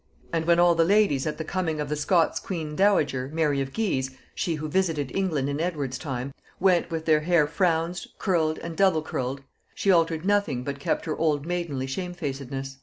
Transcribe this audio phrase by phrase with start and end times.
[0.33, 3.71] And when all the ladies at the coming of the Scots queen dowager, Mary of
[3.71, 8.75] Guise, (she who visited England in Edward's time,) went with their hair frownsed, curled, and
[8.75, 9.41] doublecurled,
[9.75, 12.79] she altered nothing but kept her old maidenly shamefacedness."